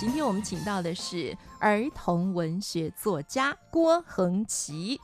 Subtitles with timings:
[0.00, 4.98] 今天我们请到的是儿童文学作家郭恒琪。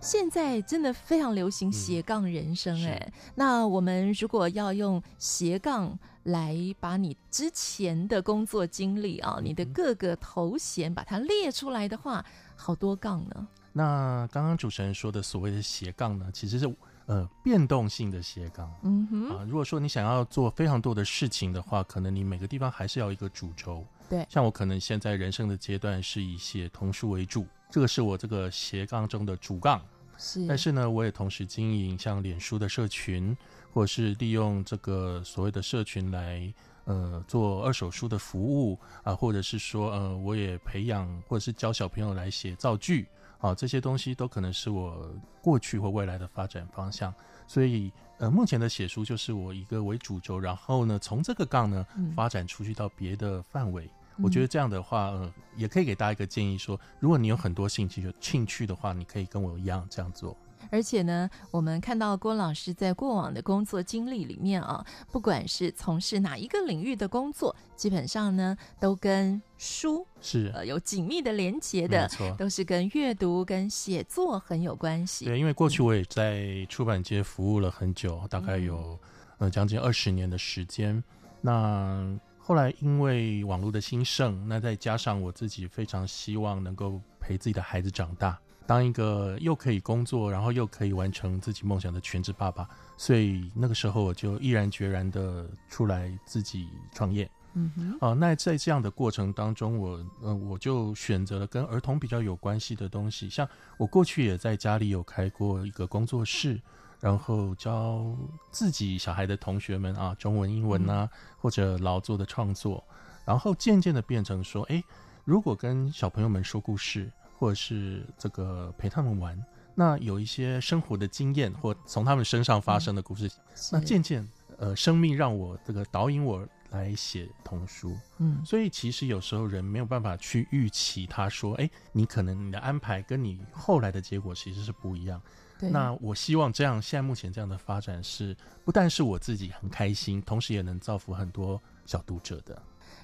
[0.00, 12.24] 现在真的非常流行斜杠人生，哎、嗯，那我们如果要用斜杠来把你之前的工作经历啊，你的各个头衔把它列出来的话。
[12.56, 13.46] 好多杠呢。
[13.74, 18.72] 那刚刚主持人说的所谓的斜杠呢，其实是呃变动性的斜杠。
[18.84, 23.84] 嗯哼啊，如果说你想要做非常多的事情的话，可能你每个地方还是要一个主轴。
[24.10, 29.80] 对，像我可能现在人生的阶段是以写童书为主，这个是我这个斜杠中的主杠。
[30.18, 33.34] 是，但是呢，我也同时经营像脸书的社群，
[33.72, 36.52] 或者是利用这个所谓的社群来。
[36.86, 43.06] 呃，做二手书的服务啊，或者是说，呃，我也培养或者是教小朋友来写造句
[43.38, 45.08] 啊，这些东西都可能是我
[45.40, 47.14] 过去或未来的发展方向。
[47.46, 51.86] 所以，呃，目前的写书就是我一个为主轴，然后呢，从这个杠呢
[52.16, 53.84] 发展出去到别的范围。
[53.84, 53.90] 嗯、
[54.22, 60.36] 我觉得这样的话，呃，也可以给大家一个建议说，如果你有很多兴趣就兴趣的话，你可以跟我一样这样做。
[60.70, 75.24] 而且呢，我们看到郭老师在过往的工作经历里面啊，不管是从事哪一个领域的工作，基本上呢都跟书是呃有紧密的连接的，都是跟阅读跟写作很有关系。
[75.24, 78.96] 对，因为过去我也在出版界服务了很久，大概有
[79.38, 81.02] 呃将近二十年的时间。
[81.40, 82.06] 那
[82.50, 88.36] 后来因为网络的兴盛，那再加上我自己非常希望能够陪自己的孩子长大。
[88.66, 97.30] 当一个又可以工作，然后又可以完成自己梦想的全职爸爸，所以那个时候我就毅然决然的出来自己创业。
[97.52, 103.48] 嗯哼，啊，那在这样的过程当中，我呃我就选择了跟儿童比较有关系的东西，像
[103.78, 106.60] 我过去也在家里有开过一个工作室，
[107.00, 108.06] 然后教
[108.50, 112.84] 自己小孩的同学们啊中文、英文啊，或者劳作的创作，
[113.24, 114.82] 然后渐渐的变成说，哎，
[115.24, 117.10] 如果跟小朋友们说故事。
[117.40, 119.42] 或者是这个陪他们玩，
[119.74, 123.32] 那有一些生活的经验或从他们身上发生的故事，嗯、
[123.72, 124.28] 那渐渐
[124.58, 127.96] 呃，生命让我这个导引我来写童书。
[128.18, 135.20] 嗯，所以其实有时候人没有办法去预期，他说，哎，你可能你的安排跟你后来的结果其实是不一样。
[135.58, 135.70] 对。
[135.70, 142.60] 那我希望这样，现在目前这样的发展是不但是我自己很开心，同时也能造福很多小读者的。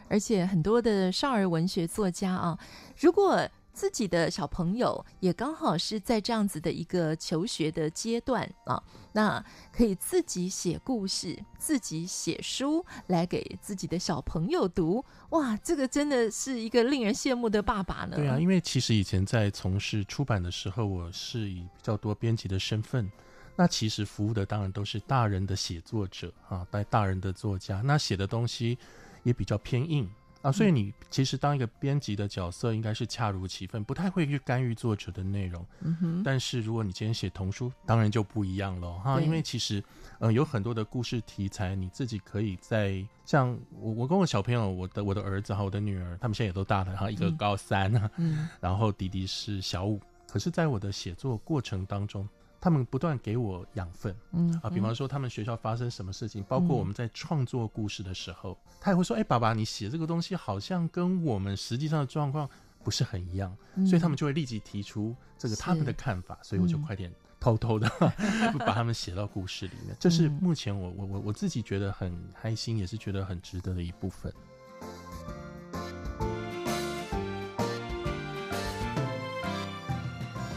[0.08, 2.58] 而且很多的少儿文学作家啊，
[2.98, 8.82] 如果自己的小朋友也刚好是在这样子的一个求学的阶段啊，
[9.12, 18.16] 那可以自己写故事，自己写书来给自己的小朋友读，哇，这个真的是一个令人羡慕的爸爸呢。
[18.16, 23.12] 对啊，因为其实以前在从事出版的时候，我是以比较多编辑的身份，
[23.56, 28.78] 那其实服务的当然都是大人的写作者啊，带大人的作家，那写的东西
[29.22, 30.10] 也比较偏硬。
[30.46, 35.66] 啊，所以你其实当一个编辑的角色，应该是恰如其分，不太会去干预作者的内容。
[35.80, 36.22] 嗯哼。
[36.22, 39.82] 但是如果你今天写童书，当然就不一样了哈，因为其实，
[40.20, 50.00] 呃，有很多的故事题材，你自己可以在像我，我跟我小朋友，我的我的儿子和我的女儿，他们现在也都大了哈，一个高三，嗯，然后弟弟是小五。
[50.28, 52.28] 可是，在我的写作过程当中。
[52.66, 62.50] 他们不断给我养分，嗯啊，比方说他们学校发生什么事情，包括我们在创作故事的时候，他也会说：“哎，爸爸，你写这个东西好像跟我们实际上的状况
[62.82, 63.56] 不是很一样。”
[63.86, 67.88] 所以他们就会立即提出这个他们的看法，所以我就快点偷偷的
[68.58, 69.96] 把他们写到故事里面。
[70.00, 74.32] 这是目前我我我我自己觉得很开心，也是觉得很值得的一部分。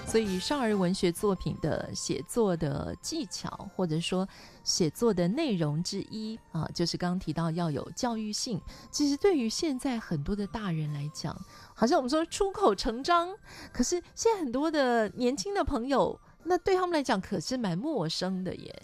[0.10, 4.28] 所以，少儿文学作品的写作的技巧，或者说
[4.64, 8.60] 写作的内容之一啊，就是刚提到要有教育性。
[8.90, 11.40] 其实，对于现在很多的大人来讲，
[11.76, 13.30] 好像我们说出口成章，
[13.72, 18.84] 可是现在很多的年轻的朋友，那对他们来讲可是蛮陌生的耶。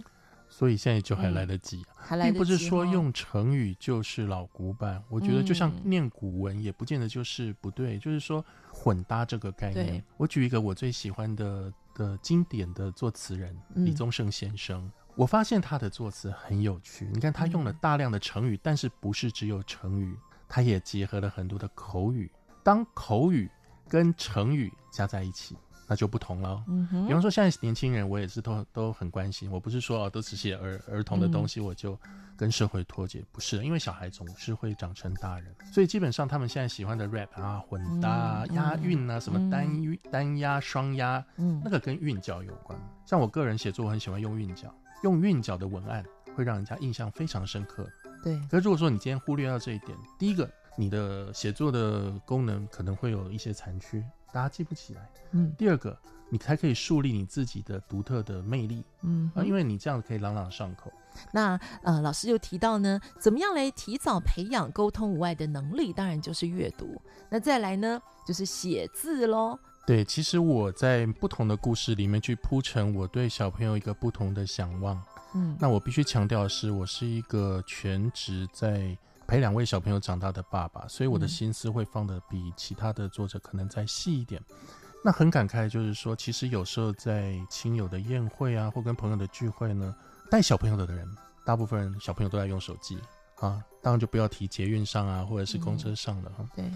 [0.58, 5.04] 所以现在就还来得及，嗯、还来得及，并不是说用成语就是老古板。
[5.10, 7.98] 我觉得就像念古文，也不见得就是不对。
[7.98, 10.02] 嗯、就是说混搭这个概念。
[10.16, 14.90] 我举一个我最喜欢的的经典的作词人李宗盛先生。
[15.18, 17.06] 我发现他的作词很有趣。
[17.12, 20.18] 你看，他用了大量的成语，但是不是只有成语，
[20.48, 22.32] 他也结合了很多的口语。
[22.64, 23.52] 当口语
[23.90, 26.64] 跟成语加在一起，那就不同了。
[26.68, 27.06] 嗯哼。
[27.08, 29.52] 比方说，现在年轻人，我也是都都很关心。
[29.52, 31.98] 我不是说哦，都只写儿儿童的东西，我就
[32.36, 33.24] 跟社会脱节。
[33.32, 42.80] 不是，因为小孩总是会长成大人，所以基本上他们现在喜欢的 rap 啊、混搭、押韵啊、什么单韵、单押、双押，嗯，那个跟韵脚有关。
[43.06, 44.74] 像我个人写作，我很喜欢用韵脚。
[45.04, 46.04] 用韵脚的文案
[46.36, 47.88] 会让人家印象非常深刻。
[48.24, 55.10] 对，可是如果说你今天忽略掉这一点，第一个，你的写作的功能可能会有一些残缺，大家记不起来。
[55.32, 55.54] 嗯。
[55.58, 55.98] 第二个，
[56.30, 58.84] 你才可以树立你自己的独特的魅力。
[59.02, 60.92] 嗯啊，因为你这样子可以朗朗上口。
[61.32, 65.94] 那呃，老师又提到呢，怎么样来提早培养沟通无碍的能力？
[65.94, 67.02] 当然就是阅读。
[67.30, 69.58] 那再来呢，就是写字喽。
[69.88, 75.02] 对，其实我在不同的故事里面去铺陈我对小朋友一个不同的想望。
[75.36, 84.42] 嗯，那我必须强调的是，我是一个全职在陪两位小朋友长大的爸爸，所以我的心思会放的比其他的作者可能再细一点。
[84.50, 84.56] 嗯、
[85.04, 89.96] 那很感慨，就是说，其实有时候在亲友的宴会啊，或跟朋友的聚会呢，
[90.30, 91.08] 带小朋友的人，
[91.46, 93.00] 大部分小朋友都在用手机
[93.40, 96.50] 啊，当然就不要提捷运上啊，或者是公车上了哈、嗯。
[96.56, 96.72] 对。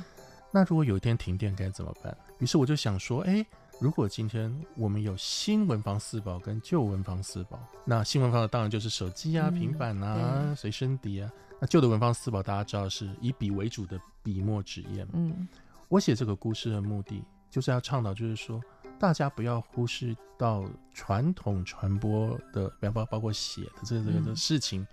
[0.51, 2.17] 那如果有一天停电该怎么办？
[2.39, 3.45] 于是我就想说，哎，
[3.79, 11.31] 如果今天我们有新文房四宝跟旧文房四宝，那新文房的当然就是手机啊、平板啊、随身碟啊。
[11.59, 15.07] 那旧的文房四宝大家知道是以笔为主的笔墨纸砚。
[15.13, 15.47] 嗯，
[15.87, 18.61] 我写这个故事的目的就是要倡导，就是说
[18.97, 24.85] 大家不要忽视到传统传播的，包括包括写的这个这个的事情。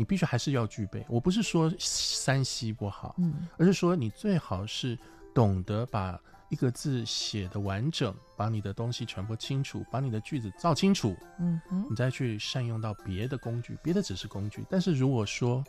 [0.00, 1.04] 你必须还是要具备。
[1.08, 4.96] 我不是说山西不好，嗯，而是说你最好是
[5.34, 6.16] 懂得把
[6.50, 14.64] 一个字写的完整，把你的东西传播清楚，把你的句子造清楚，嗯嗯，你再去善用到别的工具，别的只是工具。
[14.70, 15.64] 但是如果说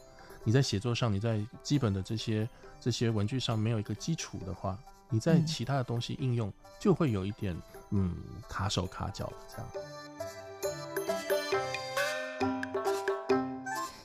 [0.50, 2.50] 你在写作上，你在基本的这些
[2.82, 4.76] 这些文具上没有一个基础的话，
[5.08, 7.56] 你在其他的东西应用就会有一点
[7.92, 8.16] 嗯
[8.50, 9.99] 卡手卡脚的这样。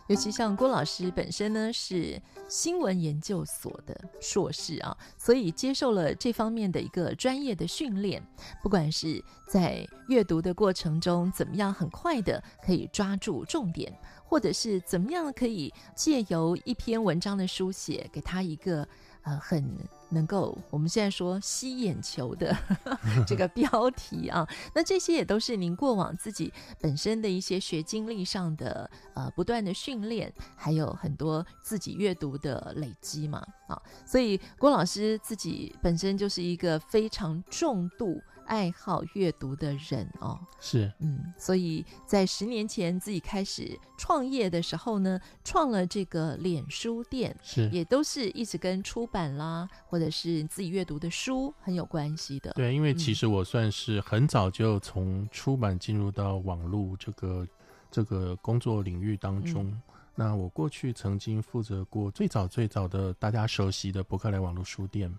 [0.09, 8.23] 尤其像郭老师本身呢是新闻研究所的硕士啊，所以接受了这方面的一个专业的训练。
[8.63, 13.93] 不管是在阅读的过程中，怎么样很快的可以抓住重点，
[14.25, 18.87] 或者是怎么样可以借由一篇文章的书写，给他一个
[19.23, 19.77] 呃很。
[20.11, 22.57] 能够我们现在说吸眼球的
[23.27, 38.21] 这个标题啊，那这些也都是您过往自己本身的一些学经历上的呃不断的训练，还有很多自己阅读的累积嘛啊，所以郭老师自己本身就是一个非常重度。
[38.47, 52.53] 爱好阅读的人哦，是，嗯，所以在十年前自己开始创业的时候呢，创了这个脸书店，是，也都是一直跟出版啦，或者是自己阅读的书很有关系的。
[52.53, 57.47] 对，因为其实我算是很早就从出版进入到网络这个
[57.91, 59.67] 这个工作领域当中。
[59.67, 59.83] 嗯、
[60.15, 65.13] 那我过去曾经负责过最早最早的大家熟悉的博客来网络书店。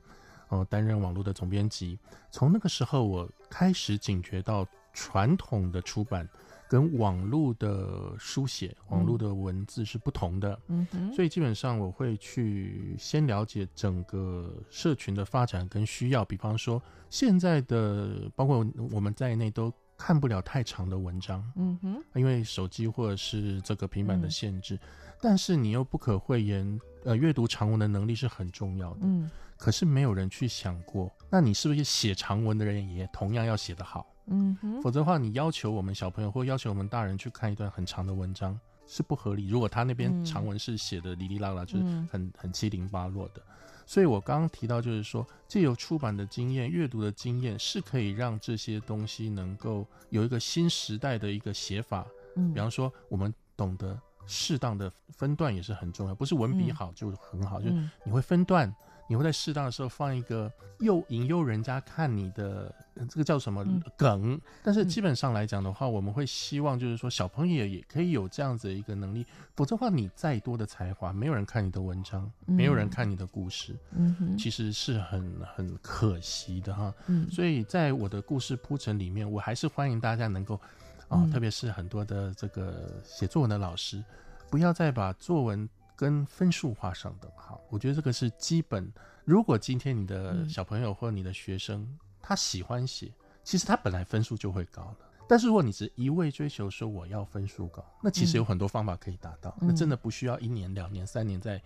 [0.50, 1.97] 哦，担任网络的总编辑，
[2.31, 6.27] 从那个时候我开始警觉到传统的出版
[6.68, 10.59] 跟网络的书写、网络的文字是不同的。
[10.68, 16.24] 嗯哼，所以基本上我会去先了解整个社群的发展跟需要。
[16.25, 21.43] 比方说，现在的包括我们在内都看不了太长的文章。
[21.55, 24.79] 嗯哼，因为手机或者是这个平板的限制。
[25.22, 29.00] 但是你又不可讳言，呃，阅读长文的能力是很重要的。
[29.03, 29.31] 嗯。
[29.57, 34.05] 可是没有人去想过，那你是不是写长文的人也同样要写得好？
[34.27, 39.47] 嗯哼，否则的话，你要求我们小朋友或要求我们大人去看一段很长的文章是不合理。
[39.47, 43.41] 如果他那边长文是写的哩哩啦啦，就是很很七零八落的。
[43.85, 52.05] 所以我刚刚提到，就是说，借由出版的经验、阅读的经验，是可以让这些东西能够有一个新时代的一个写法。
[52.35, 53.97] 嗯，比方说，我们懂得
[54.27, 58.74] 适当的分段也是很重要，不是文笔好就很好，就是你会分段。
[59.08, 62.74] 你会在适当的时候放一个诱引诱人家看你的
[63.08, 63.63] 这个叫什么
[63.96, 69.24] 梗，但是基本上来讲的话，我们会希望就是说小朋友也可以有这样子的一个能力，
[69.55, 76.91] 否则的话你再多的才华，没有人看你的文章，没有人看你的故事，嗯，其实是很很可惜的哈。
[77.05, 80.60] 嗯，所以在我的故事铺陈里面，我还是欢迎大家能够
[81.07, 84.03] 啊，特别是很多的这个写作文的老师，
[84.50, 85.67] 不要再把作文。
[85.97, 88.91] 跟分数画上等号，我觉得这个是基本。
[89.24, 91.88] 如果今天你的小朋友或你的学生
[92.21, 93.09] 他喜欢写，
[93.45, 94.97] 其实他本来分数就会高了。
[95.25, 101.62] 但是如果你只一味追求说我要分数高，那其实有很多方法可以达到，嗯、那真的不需要一年、两年、三年在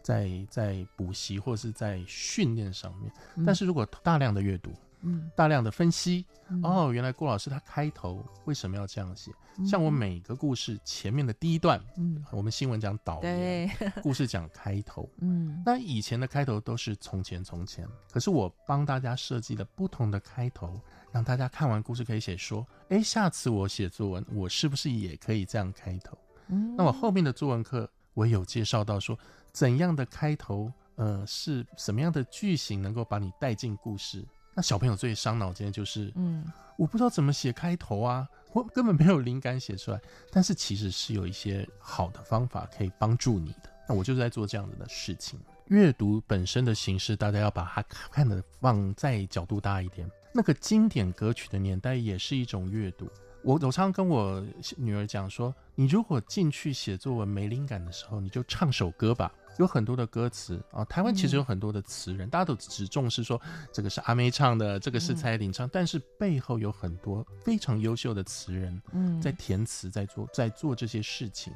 [0.00, 3.12] 在在补习或是在训练上面。
[3.34, 4.70] 嗯、但是如果大量的阅读，
[5.02, 9.30] 嗯，大量的分析，嗯、哦，原来郭老师他开头为什么要这样写？
[9.58, 13.70] 嗯、像我每个故事前面的第一段，嗯，我们新闻讲导言，
[14.02, 20.80] 故事讲开头，嗯，那以前的开头都是从前从前，可是我帮大家设计了不同的开头，
[21.10, 26.16] 让大家看完故事可以写说，哎，下次我写作文，我是不是也可以这样开头？
[26.48, 29.18] 嗯，那我后面的作文课，我有介绍到说，
[29.52, 34.24] 怎样的开头，呃，是什么样的句型能够把你带进故事？
[34.54, 36.44] 那小朋友最伤脑筋的就是，嗯，
[36.76, 40.00] 我不知道怎么写开头啊，我根本没有灵感写出来。
[40.30, 43.70] 但是其实是有一些好的方法可以帮助你的。
[43.88, 45.40] 那我就是在做这样子的事情。
[45.68, 50.10] 阅读本身的形式，大家要把它看得放在角度大一点。
[50.34, 53.08] 那个经典歌曲的年代也是一种阅读。
[53.42, 54.44] 我我常常跟我
[54.76, 59.32] 女儿讲说，你如果进去写作文没灵感的时候，你就唱首歌吧。
[59.58, 63.40] 有很多的歌词啊，台湾其实有很多的词人，嗯、大家都只重视说
[63.72, 71.52] 这个是阿妹唱的，这个是蔡依林唱，嗯、但是背后有很多非常优秀的词人，嗯，在填词，在做在做这些事情。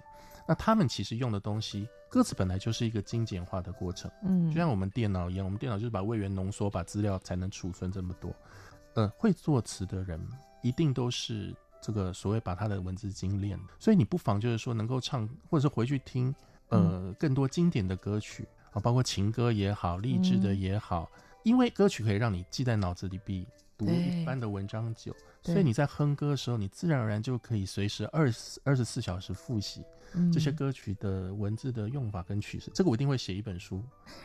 [0.47, 8.33] 那他们其实用的东西，歌词本来就是一个精简化的过程，嗯，就像我们电脑一样，我们电脑就是把位元浓缩，把资料才能储存这么多。
[8.95, 10.21] 呃，会作词的人
[10.63, 16.35] 一定都是这个所谓把他的文字精炼，所以你不妨就是说能够唱，或者是回去听。
[16.69, 23.47] 呃，更多经典的歌曲啊，包括情歌也好，励志的也好，嗯、因为歌曲可以让你记在脑子里比
[23.79, 25.19] 读一般的文章久，对
[25.53, 29.83] 所以你在哼歌的时候，你自然而然就可以随时二十二十四小时复习。
[30.33, 33.83] 这些歌曲的文字的用法跟曲式，这个我一定会写一本书。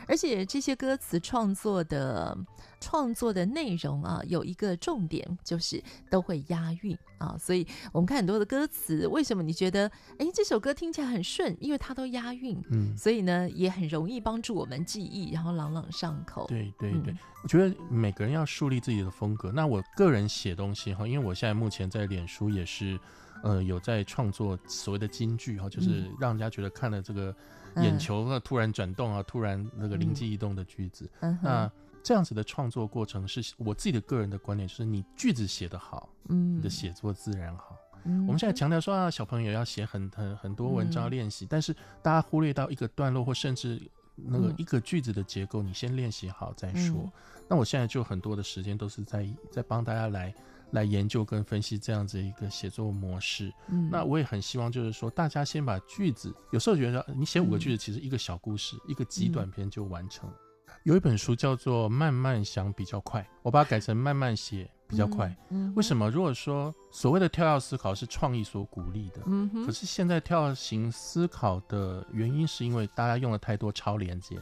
[0.08, 2.34] 而且这些歌词创作的
[2.80, 7.36] 创作的内容啊，有一个重点就是都会押韵啊。
[7.38, 11.54] 所以我们看很多的歌词，为什么你觉得哎这首歌听起来很顺？
[11.60, 16.46] 因为它都押韵，嗯，所以呢也很容易帮助我们记忆，然后朗朗上口。
[16.46, 19.52] 对对对，嗯、我觉得每个人要树立自己的风格。
[19.52, 22.98] 那我个人写东西哈，因为我现在目前在脸书也是。
[23.44, 27.34] 呃，有在创作所谓的金句哈，就是让人家觉得看了这个
[27.78, 31.10] 眼球啊突然转动啊，突然那个灵机一动的句子。
[31.22, 31.68] 嗯、那
[32.04, 37.76] 这样子的创作过程是我自己的个人的观点，就是你句子写得好，嗯，你的写作自然好。
[38.04, 43.82] 嗯、我们现在强调说啊，小朋友要写很很很多文章练习，嗯、但是大家忽略到一个段落或甚至
[44.14, 46.96] 那个一个句子的结构，你先练习好再说。
[46.96, 47.12] 嗯、
[47.48, 50.34] 那我现在就很多的时间都是在在帮大家来。
[50.72, 60.36] 来研究跟分析这样子一个写作模式，嗯，那我也很希望就是说，大家先把句子，有时候觉得你写五个句子，其实一个小故事，嗯、一个极短篇就完成了。
[60.68, 65.26] 嗯、有一本书叫做《慢慢想比较快》，我把它改成《慢慢写比较快》。
[65.48, 66.10] 嗯，嗯为什么？
[66.10, 74.40] 如果说所谓的跳跃思考是创意所鼓励的，嗯哼，可是现在跳跃型思考的原因是因为大家用了太多超连接。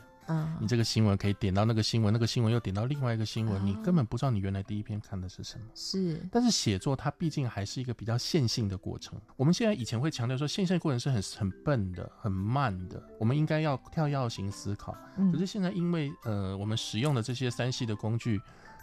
[0.60, 5.64] 你这个新闻可以点到那个新闻，那个新闻又点到另外一个新闻，你根本不知道你原来第一篇看的是什么。
[5.74, 9.20] 是，但是写作它毕竟还是一个比较线性的过程。
[9.36, 14.96] 我们现在以前会强调说，线性过程是很很笨的、很慢的，我们应该要跳跃型思考。
[15.32, 18.40] 可是现在因为呃，我们使用的这些三系的工具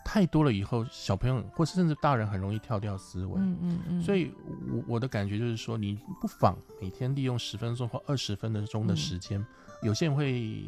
[0.08, 3.42] 太多了，以后小朋友或是甚至大人很容易跳掉思维。
[3.42, 4.02] 嗯嗯嗯。
[4.02, 4.32] 所以
[4.72, 9.46] 我我的感觉就是说，你不妨每天利用十分钟或二十分钟的时间。
[9.84, 10.64] 有些人会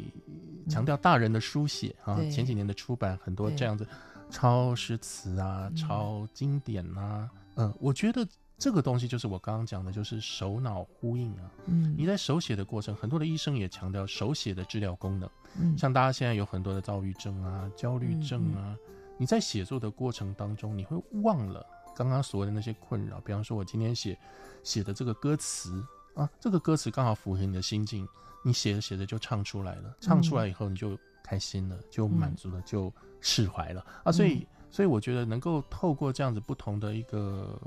[0.68, 3.86] 强调大人的书写、嗯、啊，前几年的出版很多这样子
[4.28, 8.24] 抄诗词啊、抄经典啊，嗯、呃，我觉得
[8.58, 11.50] 这个东西就是我刚刚讲的，就是手脑呼应啊。
[11.64, 15.28] 嗯，你在手写的过程，很多的医生也强调手写的治疗功能。
[15.58, 18.78] 嗯，像大家现在有很多的躁郁症啊、焦虑症啊，嗯、
[19.20, 21.62] 你在写作的过程当中，你会忘了
[21.94, 23.20] 刚刚所谓的那些困扰。
[23.20, 24.18] 比方说，我今天写
[24.64, 25.84] 写的这个歌词
[26.14, 28.08] 啊，这个歌词刚好符合你的心境。
[28.42, 34.10] 你写着写着就唱出来了，唱出来以后你就开心了，嗯、就满足了，就释怀了、嗯、啊！
[34.10, 37.58] 所以，所以我觉得能够透过这样子不同的一个，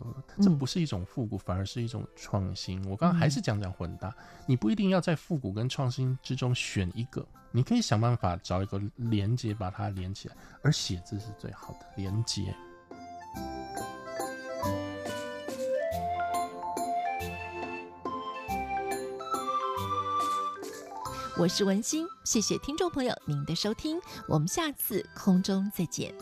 [0.41, 2.83] 这不是一种复古，反而是一种创新。
[2.89, 12.55] 我刚刚还是讲讲混搭，你不一定要在复古跟创新之中选一个，你可以想办法找一个连接把它连起来，而写字是最好的连接。
[21.35, 26.13] 我是文心，谢谢听众朋友您的收听，我们下次空中再见。